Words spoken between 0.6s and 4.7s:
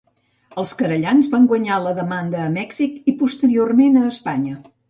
Els querellants van guanyar la demanda a Mèxic, i posteriorment a Espanya.